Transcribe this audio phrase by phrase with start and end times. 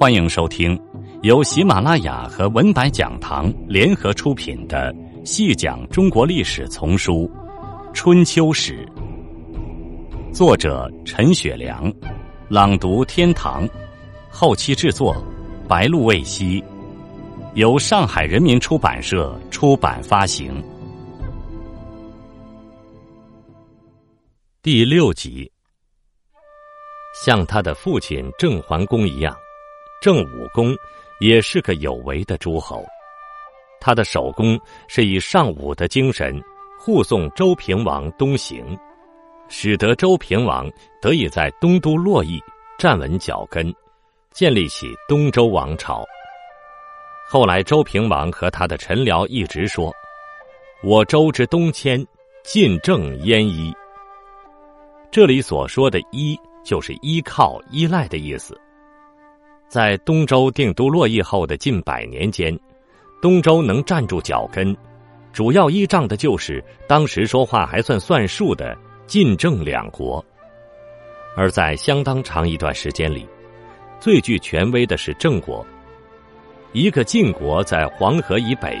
[0.00, 0.82] 欢迎收听
[1.20, 4.90] 由喜马拉雅和文白讲堂联合出品的
[5.26, 7.30] 《细讲中国历史丛书·
[7.92, 8.88] 春秋史》，
[10.32, 11.92] 作者陈雪良，
[12.48, 13.68] 朗读天堂，
[14.30, 15.22] 后期制作
[15.68, 16.64] 白露未晞，
[17.52, 20.64] 由上海人民出版社出版发行。
[24.62, 25.52] 第六集，
[27.22, 29.36] 像他的父亲郑桓公一样。
[30.00, 30.74] 郑武公
[31.20, 32.82] 也是个有为的诸侯，
[33.80, 34.58] 他的首功
[34.88, 36.42] 是以尚武的精神
[36.78, 38.64] 护送周平王东行，
[39.48, 40.70] 使得周平王
[41.02, 42.42] 得以在东都洛邑
[42.78, 43.74] 站稳脚跟，
[44.32, 46.02] 建立起东周王朝。
[47.28, 49.92] 后来，周平王和他的臣僚一直说
[50.82, 52.04] ：“我周之东迁，
[52.42, 53.70] 晋正焉依。”
[55.12, 58.58] 这里所说的“依”，就是依靠、依赖的意思。
[59.70, 62.58] 在东周定都洛邑后的近百年间，
[63.22, 64.76] 东周能站住脚跟，
[65.32, 70.24] 主要依仗的就是当时说话还算算数的晋郑两国。
[71.36, 73.24] 而在相当长一段时间里，
[74.00, 75.64] 最具权威的是郑国。
[76.72, 78.76] 一个晋国在黄河以北，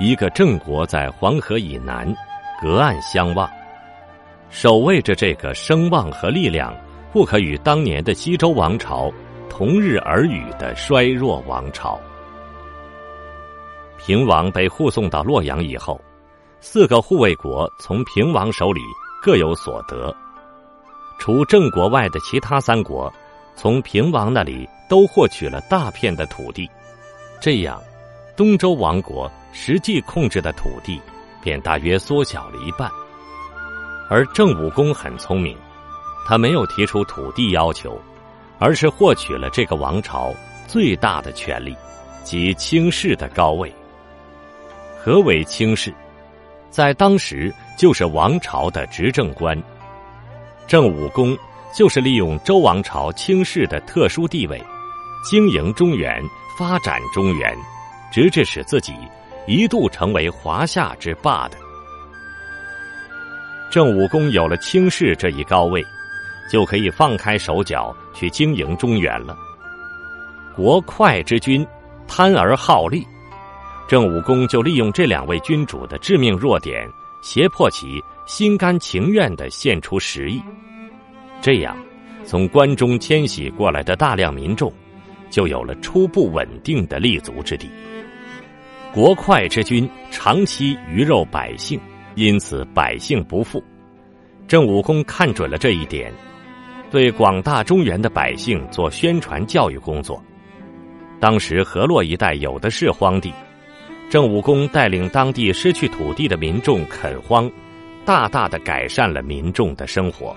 [0.00, 2.12] 一个郑国在黄河以南，
[2.60, 3.48] 隔岸相望，
[4.50, 6.76] 守卫着这个声望和力量
[7.12, 9.08] 不可与当年的西周王朝。
[9.58, 11.98] 同日而语的衰弱王朝，
[13.96, 15.98] 平王被护送到洛阳以后，
[16.60, 18.82] 四个护卫国从平王手里
[19.22, 20.14] 各有所得。
[21.18, 23.10] 除郑国外的其他三国，
[23.54, 26.70] 从平王那里都获取了大片的土地。
[27.40, 27.80] 这样，
[28.36, 31.00] 东周王国实际控制的土地
[31.40, 32.90] 便大约缩小了一半。
[34.10, 35.56] 而郑武公很聪明，
[36.26, 37.98] 他没有提出土地要求。
[38.58, 40.32] 而是获取了这个王朝
[40.66, 41.76] 最大的权力，
[42.24, 43.72] 即卿士的高位。
[44.98, 45.92] 何为卿士？
[46.70, 49.56] 在当时就是王朝的执政官。
[50.66, 51.36] 郑武公
[51.72, 54.62] 就是利用周王朝卿士的特殊地位，
[55.24, 56.20] 经营中原，
[56.58, 57.56] 发展中原，
[58.12, 58.92] 直至使自己
[59.46, 61.56] 一度成为华夏之霸的。
[63.70, 65.84] 郑武公有了卿士这一高位。
[66.50, 69.36] 就可以放开手脚去经营中原了。
[70.54, 71.66] 国快之君
[72.08, 73.06] 贪而好利，
[73.88, 76.88] 郑武公就利用这两位君主的致命弱点，
[77.22, 80.42] 胁迫其心甘情愿的献出实意。
[81.40, 81.76] 这样，
[82.24, 84.72] 从关中迁徙过来的大量民众，
[85.28, 87.70] 就有了初步稳定的立足之地。
[88.94, 91.78] 国快之君长期鱼肉百姓，
[92.14, 93.62] 因此百姓不富。
[94.48, 96.10] 郑武公看准了这一点。
[96.90, 100.22] 对广大中原的百姓做宣传教育工作。
[101.18, 103.32] 当时河洛一带有的是荒地，
[104.08, 107.50] 郑武公带领当地失去土地的民众垦荒，
[108.04, 110.36] 大大的改善了民众的生活。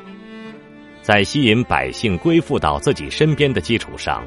[1.01, 4.23] 在吸引百姓归附到自己身边的基础上，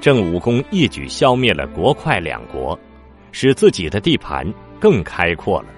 [0.00, 2.78] 郑武公一举消灭了国快两国，
[3.30, 4.46] 使自己的地盘
[4.80, 5.68] 更开阔了。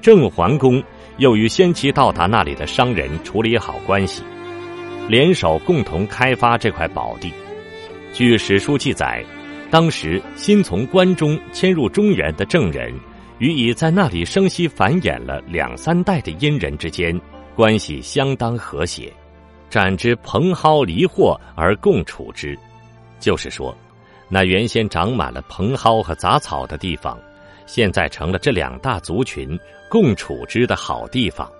[0.00, 0.82] 郑桓公。
[1.18, 4.22] 又与先期到达那里的商人处理好关系，
[5.08, 7.32] 联手共同开发这块宝地。
[8.12, 9.24] 据史书记载，
[9.70, 12.92] 当时新从关中迁入中原的郑人，
[13.38, 17.18] 与已在那里生息繁衍了两三代的殷人之间
[17.54, 19.12] 关系相当和谐，
[19.70, 22.58] 展之蓬蒿离壑而共处之。
[23.20, 23.76] 就是说，
[24.28, 27.18] 那原先长满了蓬蒿和杂草的地方。
[27.66, 29.58] 现在成了这两大族群
[29.88, 31.50] 共处之的好地方。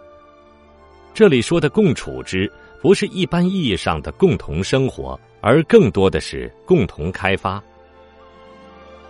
[1.12, 2.50] 这里说的共处之，
[2.82, 7.62] 不是一般意义上的共同生活，而更多的是共同开发。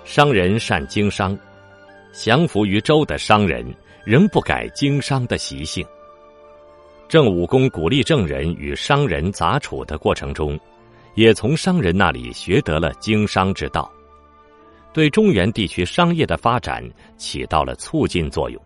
[0.05, 1.37] 商人善经商，
[2.12, 3.65] 降服于周的商人
[4.05, 5.84] 仍不改经商的习性。
[7.09, 10.61] 郑武公鼓励郑人与商人杂处的过程中，
[11.14, 13.90] 也从商人那里学得了经商之道。
[14.94, 16.82] 对中原地区商业的发展
[17.17, 18.62] 起到了促进作用。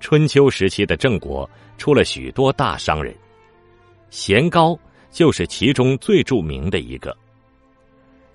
[0.00, 3.14] 春秋时期的郑国出了许多大商人，
[4.08, 4.76] 咸高
[5.10, 7.14] 就是其中最著名的一个。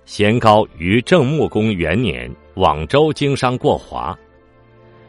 [0.06, 4.16] 咸高于郑穆公元年往州经商过华，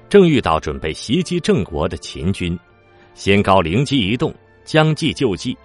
[0.09, 2.57] 正遇到准备袭击郑国的秦军，
[3.13, 4.33] 咸高灵机一动，
[4.65, 5.55] 将计就计，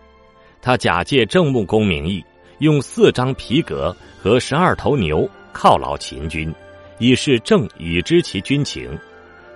[0.60, 2.22] 他假借郑穆公名义，
[2.58, 5.28] 用四张皮革和十二头牛。
[5.54, 6.52] 犒劳秦军，
[6.98, 8.98] 以示郑已知其军情，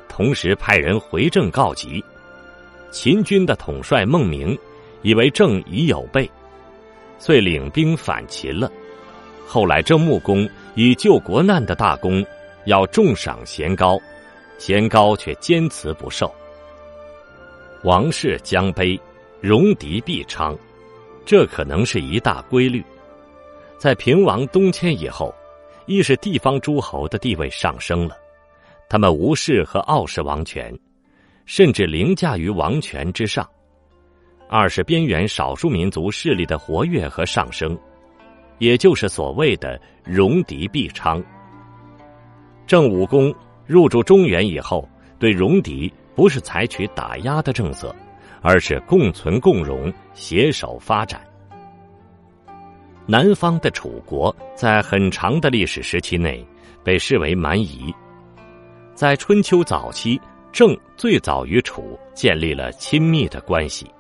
[0.08, 2.02] 同时派人回郑告急。
[2.90, 4.56] 秦军的统帅孟明
[5.02, 6.30] 以为郑已有备，
[7.18, 8.70] 遂领兵反秦了。
[9.46, 12.24] 后来郑穆公以救国难的大功，
[12.64, 13.98] 要重赏贤高，
[14.58, 16.32] 贤高却坚持不受。
[17.82, 18.98] 王室将卑，
[19.40, 20.56] 戎狄必昌，
[21.26, 22.82] 这可能是一大规律。
[23.78, 25.32] 在平王东迁以后，
[25.88, 28.14] 一是地方诸侯的地位上升了，
[28.90, 30.70] 他们无视和傲视王权，
[31.46, 33.42] 甚至凌驾于王权之上；
[34.50, 37.76] 二是边缘少数民族势力的活跃和上升，
[38.58, 41.24] 也就是所谓的戎狄必昌。
[42.66, 43.34] 郑武公
[43.66, 44.86] 入驻中原以后，
[45.18, 47.96] 对戎狄不是采取打压的政策，
[48.42, 51.26] 而是共存共荣，携手发展。
[53.10, 56.46] 南方的楚国在很长的历史时期内
[56.84, 57.90] 被视为蛮夷。
[58.94, 60.20] 在春秋早期，
[60.52, 63.90] 郑最早与楚建立了亲密的关系，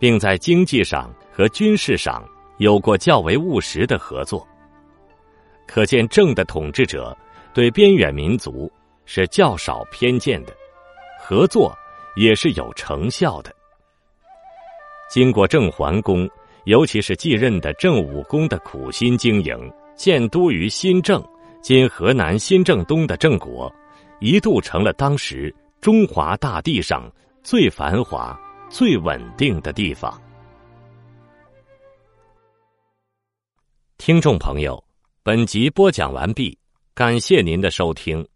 [0.00, 4.44] 并在经济上和军事上有过较为务实的合作。
[5.64, 7.16] 可见郑的统治者
[7.54, 8.68] 对边远民族
[9.04, 10.52] 是较少偏见的，
[11.20, 11.72] 合作
[12.16, 13.54] 也是有成效的。
[15.08, 16.28] 经过郑桓公。
[16.68, 21.24] 尤其是继任的郑武公的苦心经营，建都于新郑
[21.64, 23.74] （今河南新郑东）的郑国，
[24.20, 27.10] 一度成了当时中华大地上
[27.42, 28.38] 最繁华、
[28.68, 30.12] 最稳定的地方。
[33.96, 34.84] 听众朋友，
[35.22, 36.58] 本集播讲完毕，
[36.92, 38.28] 感谢您的收听。